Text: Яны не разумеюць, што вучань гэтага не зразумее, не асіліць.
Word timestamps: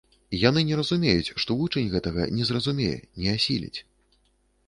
Яны 0.43 0.61
не 0.69 0.77
разумеюць, 0.79 1.33
што 1.43 1.57
вучань 1.59 1.91
гэтага 1.95 2.25
не 2.39 2.43
зразумее, 2.51 2.97
не 3.25 3.29
асіліць. 3.41 3.79